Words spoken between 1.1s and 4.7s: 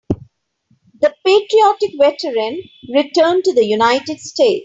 patriotic veteran returned to the United States.